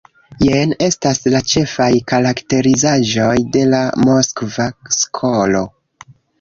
[0.43, 5.67] Jen estas la ĉefaj karakterizaĵoj de la Moskva skolo.